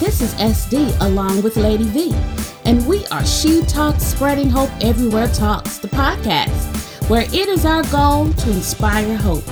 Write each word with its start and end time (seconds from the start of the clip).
This 0.00 0.20
is 0.20 0.32
SD 0.34 1.00
along 1.00 1.42
with 1.42 1.56
Lady 1.56 1.82
V, 1.82 2.14
and 2.64 2.86
we 2.86 3.04
are 3.06 3.26
She 3.26 3.62
Talks 3.62 4.04
Spreading 4.04 4.48
Hope 4.48 4.70
Everywhere 4.80 5.26
Talks, 5.26 5.78
the 5.78 5.88
podcast, 5.88 7.08
where 7.10 7.22
it 7.22 7.34
is 7.48 7.64
our 7.64 7.82
goal 7.90 8.32
to 8.32 8.50
inspire 8.52 9.16
hope. 9.16 9.42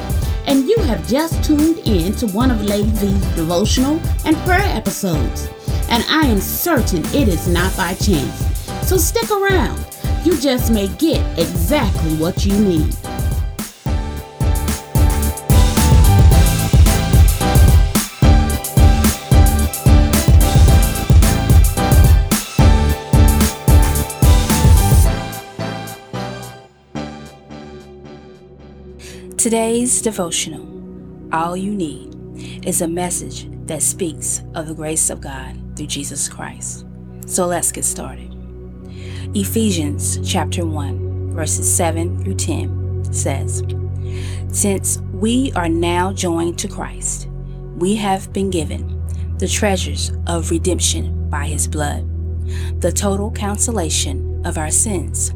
And 0.46 0.68
you 0.68 0.78
have 0.84 1.06
just 1.08 1.42
tuned 1.42 1.78
in 1.78 2.12
to 2.14 2.28
one 2.28 2.52
of 2.52 2.62
Lady 2.62 2.90
V's 2.90 3.34
devotional 3.34 4.00
and 4.24 4.36
prayer 4.38 4.62
episodes, 4.62 5.50
and 5.90 6.04
I 6.08 6.26
am 6.26 6.38
certain 6.38 7.04
it 7.06 7.26
is 7.26 7.48
not 7.48 7.76
by 7.76 7.94
chance. 7.94 8.38
So 8.88 8.98
stick 8.98 9.28
around. 9.32 9.84
You 10.24 10.38
just 10.38 10.72
may 10.72 10.86
get 10.86 11.22
exactly 11.40 12.14
what 12.18 12.46
you 12.46 12.56
need. 12.56 12.94
Today's 29.46 30.02
devotional, 30.02 30.66
All 31.32 31.56
You 31.56 31.72
Need, 31.72 32.66
is 32.66 32.80
a 32.80 32.88
message 32.88 33.46
that 33.66 33.80
speaks 33.80 34.42
of 34.56 34.66
the 34.66 34.74
grace 34.74 35.08
of 35.08 35.20
God 35.20 35.56
through 35.76 35.86
Jesus 35.86 36.28
Christ. 36.28 36.84
So 37.26 37.46
let's 37.46 37.70
get 37.70 37.84
started. 37.84 38.34
Ephesians 39.36 40.18
chapter 40.28 40.66
1, 40.66 41.30
verses 41.32 41.72
7 41.72 42.24
through 42.24 42.34
10 42.34 43.04
says, 43.14 43.62
Since 44.48 44.98
we 45.12 45.52
are 45.52 45.68
now 45.68 46.12
joined 46.12 46.58
to 46.58 46.66
Christ, 46.66 47.28
we 47.76 47.94
have 47.94 48.32
been 48.32 48.50
given 48.50 49.00
the 49.38 49.46
treasures 49.46 50.10
of 50.26 50.50
redemption 50.50 51.30
by 51.30 51.46
his 51.46 51.68
blood, 51.68 52.04
the 52.80 52.90
total 52.90 53.30
cancellation 53.30 54.44
of 54.44 54.58
our 54.58 54.72
sins, 54.72 55.32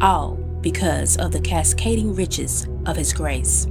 all 0.00 0.39
because 0.60 1.16
of 1.16 1.32
the 1.32 1.40
cascading 1.40 2.14
riches 2.14 2.66
of 2.86 2.96
His 2.96 3.12
grace. 3.12 3.66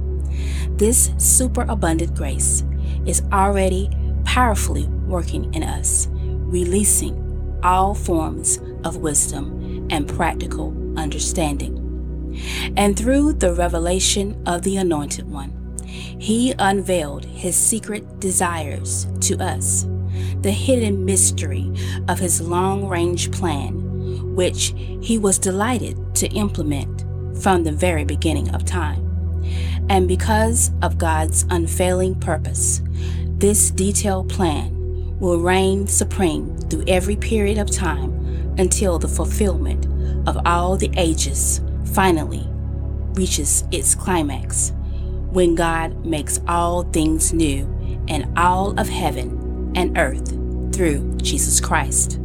This 0.70 1.12
superabundant 1.18 2.14
grace 2.14 2.64
is 3.06 3.22
already 3.32 3.90
powerfully 4.24 4.86
working 5.06 5.52
in 5.54 5.62
us, 5.62 6.08
releasing 6.10 7.60
all 7.62 7.94
forms 7.94 8.58
of 8.84 8.96
wisdom 8.96 9.88
and 9.90 10.08
practical 10.08 10.74
understanding. 10.98 11.76
And 12.76 12.98
through 12.98 13.34
the 13.34 13.52
revelation 13.52 14.40
of 14.46 14.62
the 14.62 14.76
Anointed 14.76 15.28
One, 15.30 15.76
He 15.84 16.54
unveiled 16.58 17.24
His 17.24 17.56
secret 17.56 18.20
desires 18.20 19.06
to 19.22 19.36
us, 19.38 19.86
the 20.42 20.52
hidden 20.52 21.04
mystery 21.04 21.72
of 22.08 22.18
His 22.18 22.40
long 22.40 22.88
range 22.88 23.30
plan 23.32 23.90
which 24.34 24.72
he 25.00 25.18
was 25.18 25.38
delighted 25.38 25.96
to 26.20 26.28
implement 26.28 27.04
from 27.42 27.64
the 27.64 27.72
very 27.72 28.04
beginning 28.04 28.54
of 28.54 28.64
time. 28.64 29.06
And 29.88 30.06
because 30.06 30.70
of 30.82 30.98
God's 30.98 31.46
unfailing 31.50 32.20
purpose, 32.20 32.82
this 33.38 33.70
detailed 33.70 34.28
plan 34.28 35.18
will 35.18 35.40
reign 35.40 35.86
supreme 35.86 36.56
through 36.68 36.84
every 36.86 37.16
period 37.16 37.58
of 37.58 37.70
time 37.70 38.12
until 38.58 38.98
the 38.98 39.08
fulfillment 39.08 39.86
of 40.28 40.38
all 40.46 40.76
the 40.76 40.90
ages 40.96 41.60
finally 41.92 42.46
reaches 43.14 43.64
its 43.72 43.94
climax, 43.94 44.72
when 45.32 45.54
God 45.54 46.04
makes 46.04 46.40
all 46.46 46.84
things 46.84 47.32
new 47.32 47.64
and 48.08 48.26
all 48.38 48.78
of 48.78 48.88
heaven 48.88 49.72
and 49.74 49.96
earth 49.98 50.28
through 50.74 51.16
Jesus 51.16 51.60
Christ. 51.60 52.20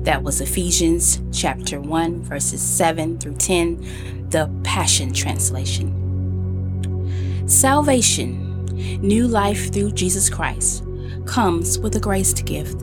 That 0.00 0.22
was 0.22 0.40
Ephesians 0.40 1.20
chapter 1.32 1.80
1, 1.80 2.22
verses 2.22 2.60
7 2.62 3.18
through 3.18 3.36
10, 3.36 4.28
the 4.30 4.50
Passion 4.64 5.12
Translation. 5.12 6.00
Salvation, 7.46 8.64
new 9.00 9.26
life 9.26 9.72
through 9.72 9.92
Jesus 9.92 10.30
Christ, 10.30 10.84
comes 11.26 11.78
with 11.78 11.96
a 11.96 12.00
grace 12.00 12.32
gift 12.32 12.82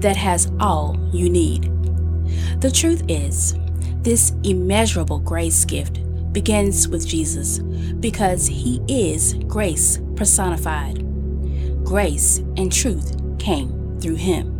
that 0.00 0.16
has 0.16 0.50
all 0.60 0.98
you 1.12 1.28
need. 1.28 1.70
The 2.60 2.70
truth 2.70 3.02
is, 3.08 3.54
this 4.02 4.32
immeasurable 4.44 5.18
grace 5.20 5.64
gift 5.64 6.00
begins 6.32 6.88
with 6.88 7.06
Jesus 7.06 7.58
because 8.00 8.46
he 8.46 8.80
is 8.88 9.34
grace 9.46 10.00
personified. 10.16 11.04
Grace 11.84 12.38
and 12.56 12.72
truth 12.72 13.16
came 13.38 13.98
through 14.00 14.16
him. 14.16 14.57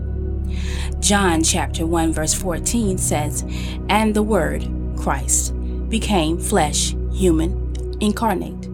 John 1.01 1.43
chapter 1.43 1.87
1 1.87 2.13
verse 2.13 2.35
14 2.35 2.99
says, 2.99 3.45
And 3.89 4.15
the 4.15 4.23
Word, 4.23 4.69
Christ, 4.97 5.55
became 5.89 6.39
flesh, 6.39 6.95
human, 7.13 7.97
incarnate, 8.01 8.67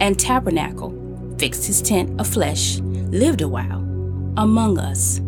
and 0.00 0.18
tabernacle, 0.18 0.94
fixed 1.38 1.66
his 1.66 1.82
tent 1.82 2.20
of 2.20 2.26
flesh, 2.26 2.78
lived 2.78 3.42
a 3.42 3.48
while 3.48 3.80
among 4.36 4.78
us, 4.78 5.18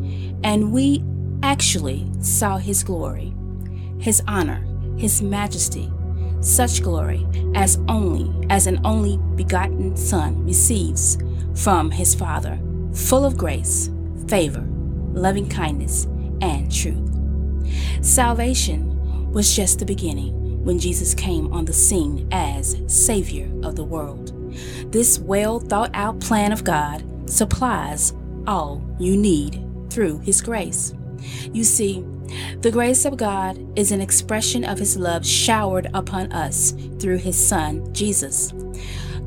and 0.43 0.72
we 0.72 1.03
actually 1.43 2.06
saw 2.21 2.56
his 2.56 2.82
glory, 2.82 3.34
his 3.99 4.22
honor, 4.26 4.65
his 4.97 5.22
majesty, 5.22 5.91
such 6.41 6.82
glory 6.82 7.26
as 7.55 7.78
only 7.88 8.47
as 8.49 8.66
an 8.66 8.81
only 8.84 9.19
begotten 9.37 9.97
son 9.97 10.44
receives 10.44 11.19
from 11.55 11.91
his 11.91 12.15
father, 12.15 12.59
full 12.93 13.25
of 13.25 13.37
grace, 13.37 13.91
favor, 14.28 14.65
loving 15.12 15.49
kindness, 15.49 16.06
truth. 16.70 17.10
Salvation 18.02 19.32
was 19.32 19.54
just 19.54 19.78
the 19.78 19.86
beginning 19.86 20.64
when 20.64 20.78
Jesus 20.78 21.14
came 21.14 21.52
on 21.52 21.64
the 21.64 21.72
scene 21.72 22.28
as 22.32 22.80
Savior 22.86 23.50
of 23.62 23.76
the 23.76 23.84
world. 23.84 24.34
This 24.92 25.18
well 25.18 25.60
thought 25.60 25.90
out 25.94 26.20
plan 26.20 26.52
of 26.52 26.64
God 26.64 27.04
supplies 27.28 28.12
all 28.46 28.82
you 28.98 29.16
need 29.16 29.64
through 29.90 30.20
His 30.20 30.40
grace. 30.40 30.94
You 31.52 31.64
see, 31.64 32.04
the 32.60 32.70
grace 32.70 33.04
of 33.04 33.16
God 33.16 33.58
is 33.78 33.92
an 33.92 34.00
expression 34.00 34.64
of 34.64 34.78
His 34.78 34.96
love 34.96 35.26
showered 35.26 35.88
upon 35.94 36.32
us 36.32 36.74
through 36.98 37.18
His 37.18 37.36
Son, 37.36 37.92
Jesus. 37.92 38.52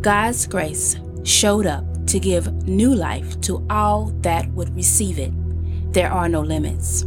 God's 0.02 0.48
grace 0.48 0.98
showed 1.24 1.68
up 1.68 1.86
to 2.08 2.20
give 2.20 2.68
new 2.68 2.94
life 2.94 3.40
to 3.42 3.66
all 3.70 4.08
that 4.22 4.52
would 4.54 4.76
receive 4.76 5.20
it 5.20 5.32
there 5.92 6.12
are 6.12 6.30
no 6.30 6.40
limits. 6.40 7.06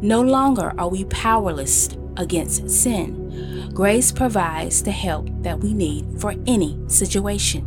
No 0.00 0.20
longer 0.20 0.72
are 0.78 0.88
we 0.88 1.04
powerless 1.04 1.88
against 2.16 2.68
sin. 2.70 3.70
Grace 3.72 4.12
provides 4.12 4.82
the 4.82 4.90
help 4.90 5.28
that 5.42 5.60
we 5.60 5.74
need 5.74 6.06
for 6.20 6.34
any 6.46 6.78
situation. 6.86 7.66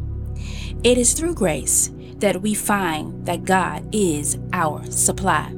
It 0.84 0.98
is 0.98 1.14
through 1.14 1.36
grace 1.36 1.92
that 2.18 2.42
we 2.42 2.54
find 2.54 3.26
that 3.26 3.46
God 3.46 3.88
is 3.94 4.38
our 4.54 4.84
supply. 4.92 5.54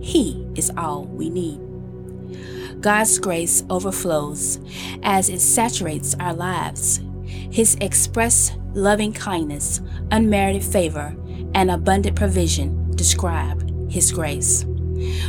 He 0.00 0.46
is 0.54 0.70
all 0.76 1.04
we 1.04 1.30
need. 1.30 1.60
God's 2.80 3.18
grace 3.18 3.62
overflows 3.68 4.58
as 5.02 5.28
it 5.28 5.40
saturates 5.40 6.14
our 6.18 6.34
lives. 6.34 7.00
His 7.24 7.76
express 7.80 8.56
loving 8.74 9.12
kindness, 9.12 9.80
unmerited 10.10 10.64
favor, 10.64 11.14
and 11.54 11.70
abundant 11.70 12.16
provision 12.16 12.94
describe 12.96 13.90
his 13.90 14.12
grace. 14.12 14.64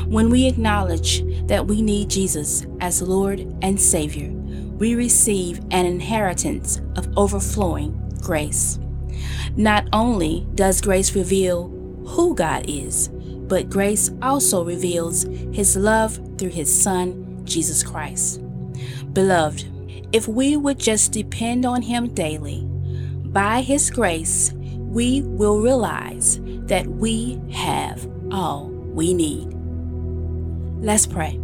When 0.05 0.29
we 0.29 0.47
acknowledge 0.47 1.23
that 1.47 1.65
we 1.65 1.81
need 1.81 2.09
Jesus 2.09 2.65
as 2.79 3.01
Lord 3.01 3.39
and 3.61 3.79
Savior, 3.79 4.31
we 4.31 4.95
receive 4.95 5.59
an 5.71 5.85
inheritance 5.85 6.81
of 6.95 7.07
overflowing 7.17 7.97
grace. 8.21 8.79
Not 9.55 9.87
only 9.93 10.47
does 10.55 10.81
grace 10.81 11.15
reveal 11.15 11.67
who 12.07 12.35
God 12.35 12.65
is, 12.67 13.09
but 13.09 13.69
grace 13.69 14.09
also 14.21 14.63
reveals 14.63 15.23
His 15.51 15.75
love 15.75 16.19
through 16.37 16.49
His 16.49 16.73
Son, 16.73 17.41
Jesus 17.45 17.83
Christ. 17.83 18.41
Beloved, 19.13 19.65
if 20.13 20.27
we 20.27 20.57
would 20.57 20.79
just 20.79 21.11
depend 21.11 21.65
on 21.65 21.81
Him 21.81 22.13
daily, 22.13 22.63
by 23.25 23.61
His 23.61 23.89
grace, 23.89 24.53
we 24.77 25.21
will 25.21 25.61
realize 25.61 26.39
that 26.65 26.87
we 26.87 27.39
have 27.51 28.09
all 28.31 28.67
we 28.69 29.13
need. 29.13 29.60
Let's 30.81 31.05
pray. 31.05 31.39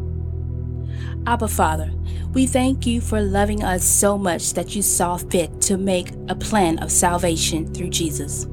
Abba 1.28 1.48
Father, 1.48 1.92
we 2.34 2.48
thank 2.48 2.88
you 2.88 3.02
for 3.02 3.22
loving 3.22 3.64
us 3.64 3.84
so 3.84 4.18
much 4.18 4.54
that 4.54 4.76
you 4.76 4.82
saw 4.82 5.18
fit 5.18 5.62
to 5.62 5.78
make 5.78 6.12
a 6.28 6.36
plan 6.36 6.80
of 6.80 6.92
salvation 6.92 7.72
through 7.72 7.90
Jesus. 7.90 8.48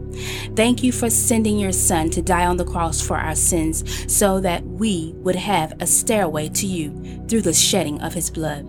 Thank 0.54 0.82
you 0.82 0.92
for 0.92 1.08
sending 1.08 1.58
your 1.58 1.72
Son 1.72 2.10
to 2.10 2.20
die 2.20 2.44
on 2.44 2.58
the 2.58 2.66
cross 2.66 3.00
for 3.00 3.16
our 3.16 3.34
sins 3.34 3.82
so 4.12 4.40
that 4.40 4.62
we 4.64 5.12
would 5.16 5.36
have 5.36 5.72
a 5.81 5.86
stairway 5.86 6.50
to 6.50 6.66
you 6.66 7.25
through 7.28 7.42
the 7.42 7.54
shedding 7.54 8.02
of 8.02 8.12
his 8.12 8.28
blood. 8.28 8.69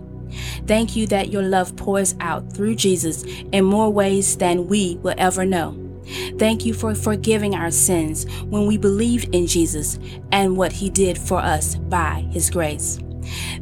Thank 0.66 0.96
you 0.96 1.06
that 1.08 1.30
your 1.30 1.42
love 1.42 1.76
pours 1.76 2.14
out 2.20 2.50
through 2.50 2.76
Jesus 2.76 3.24
in 3.52 3.64
more 3.64 3.90
ways 3.90 4.36
than 4.36 4.68
we 4.68 4.96
will 5.02 5.14
ever 5.18 5.44
know. 5.44 5.85
Thank 6.38 6.64
you 6.64 6.74
for 6.74 6.94
forgiving 6.94 7.54
our 7.54 7.70
sins 7.70 8.26
when 8.44 8.66
we 8.66 8.76
believed 8.76 9.34
in 9.34 9.46
Jesus 9.46 9.98
and 10.32 10.56
what 10.56 10.72
he 10.72 10.90
did 10.90 11.18
for 11.18 11.38
us 11.38 11.76
by 11.76 12.26
his 12.30 12.50
grace. 12.50 12.98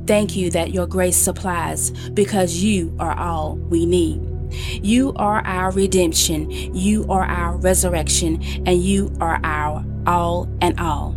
Thank 0.06 0.37
you 0.37 0.50
that 0.50 0.75
your 0.75 0.87
grace 0.87 1.17
supplies 1.17 1.91
because 2.11 2.56
you 2.56 2.94
are 2.99 3.19
all 3.19 3.56
we 3.56 3.87
need. 3.87 4.20
You 4.82 5.12
are 5.17 5.44
our 5.44 5.70
redemption, 5.73 6.50
you 6.50 7.06
are 7.08 7.25
our 7.25 7.56
resurrection, 7.56 8.43
and 8.67 8.82
you 8.82 9.12
are 9.20 9.40
our 9.43 9.85
all 10.06 10.49
and 10.61 10.79
all. 10.79 11.17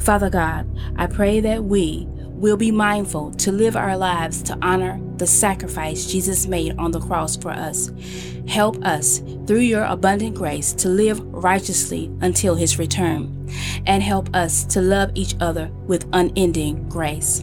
Father 0.00 0.28
God, 0.28 0.66
I 0.96 1.06
pray 1.06 1.40
that 1.40 1.64
we 1.64 2.06
will 2.44 2.56
be 2.58 2.70
mindful 2.70 3.30
to 3.30 3.50
live 3.50 3.74
our 3.74 3.96
lives 3.96 4.42
to 4.42 4.54
honor 4.60 5.00
the 5.16 5.26
sacrifice 5.26 6.04
Jesus 6.12 6.46
made 6.46 6.78
on 6.78 6.90
the 6.90 7.00
cross 7.00 7.38
for 7.38 7.50
us. 7.50 7.90
Help 8.46 8.84
us, 8.84 9.20
through 9.46 9.60
your 9.60 9.84
abundant 9.84 10.36
grace, 10.36 10.74
to 10.74 10.90
live 10.90 11.18
righteously 11.32 12.12
until 12.20 12.54
his 12.54 12.78
return, 12.78 13.48
and 13.86 14.02
help 14.02 14.28
us 14.36 14.64
to 14.66 14.82
love 14.82 15.10
each 15.14 15.34
other 15.40 15.70
with 15.86 16.06
unending 16.12 16.86
grace. 16.86 17.42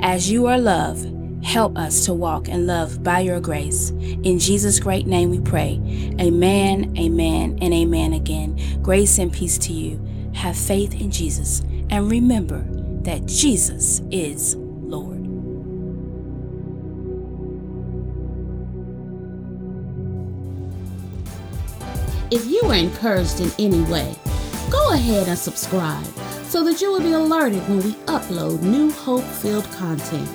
As 0.00 0.30
you 0.30 0.44
are 0.44 0.58
love, 0.58 1.02
help 1.42 1.78
us 1.78 2.04
to 2.04 2.12
walk 2.12 2.46
in 2.46 2.66
love 2.66 3.02
by 3.02 3.20
your 3.20 3.40
grace. 3.40 3.88
In 3.88 4.38
Jesus' 4.38 4.78
great 4.78 5.06
name 5.06 5.30
we 5.30 5.40
pray. 5.40 5.80
Amen, 6.20 6.94
amen, 6.98 7.58
and 7.62 7.72
amen 7.72 8.12
again. 8.12 8.82
Grace 8.82 9.16
and 9.16 9.32
peace 9.32 9.56
to 9.56 9.72
you. 9.72 9.98
Have 10.34 10.58
faith 10.58 11.00
in 11.00 11.10
Jesus 11.10 11.62
and 11.88 12.10
remember 12.10 12.66
that 13.06 13.24
Jesus 13.24 14.02
is 14.10 14.54
Lord. 14.56 15.24
If 22.32 22.44
you 22.46 22.60
were 22.64 22.74
encouraged 22.74 23.40
in 23.40 23.52
any 23.60 23.82
way, 23.82 24.16
go 24.72 24.92
ahead 24.92 25.28
and 25.28 25.38
subscribe 25.38 26.04
so 26.46 26.64
that 26.64 26.80
you 26.80 26.90
will 26.90 26.98
be 26.98 27.12
alerted 27.12 27.62
when 27.68 27.78
we 27.78 27.92
upload 28.06 28.62
new 28.62 28.90
hope 28.90 29.22
filled 29.22 29.70
content. 29.70 30.26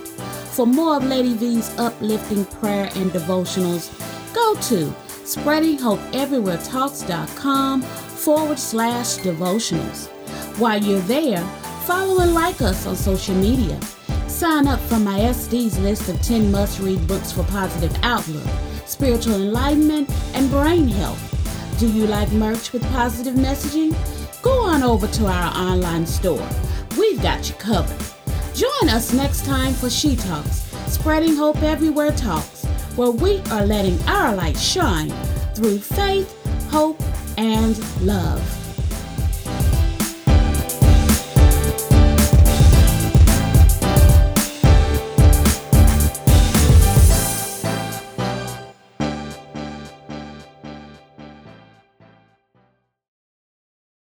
For 0.56 0.65
more 0.65 0.95
of 0.95 1.03
Lady 1.03 1.33
V's 1.33 1.77
uplifting 1.77 2.45
prayer 2.45 2.89
and 2.95 3.12
devotionals, 3.12 3.91
go 4.33 4.56
to 4.56 4.85
spreadinghopeeverywheretalks.com 5.25 7.81
forward 7.81 8.59
slash 8.59 9.17
devotionals. 9.17 10.07
While 10.57 10.81
you're 10.81 11.01
there, 11.01 11.45
Follow 11.86 12.22
and 12.22 12.33
like 12.36 12.62
us 12.62 12.86
on 12.86 12.95
social 12.95 13.36
media. 13.36 13.80
Sign 14.28 14.68
up 14.68 14.80
for 14.81 15.00
my 15.00 15.19
SD's 15.19 15.80
list 15.80 16.07
of 16.10 16.22
10 16.22 16.51
must 16.51 16.80
read 16.80 17.07
books 17.07 17.31
for 17.31 17.44
positive 17.44 17.95
outlook, 18.04 18.48
spiritual 18.86 19.36
enlightenment, 19.36 20.10
and 20.33 20.50
brain 20.51 20.88
health. 20.88 21.19
Do 21.80 21.92
you 21.92 22.06
like 22.06 22.31
merch 22.31 22.72
with 22.72 22.83
positive 22.94 23.33
messaging? 23.33 23.95
Go 24.44 24.63
on 24.63 24.83
over 24.83 25.07
to 25.07 25.25
our 25.25 25.57
online 25.57 26.06
store. 26.06 26.48
We've 26.98 27.22
got 27.22 27.50
you 27.50 27.56
covered. 27.56 28.00
Join 28.54 28.89
us 28.89 29.13
next 29.13 29.45
time 29.45 29.74
for 29.74 29.89
She 29.89 30.16
Talks, 30.16 30.72
Spreading 30.88 31.36
Hope 31.36 31.62
Everywhere 31.63 32.12
Talks, 32.12 32.63
where 32.95 33.12
we 33.12 33.39
are 33.51 33.66
letting 33.66 34.00
our 34.07 34.36
light 34.36 34.57
shine 34.57 35.10
through 35.56 35.80
faith, 35.80 36.31
hope, 36.69 37.01
and 37.38 37.77
love. 38.06 38.61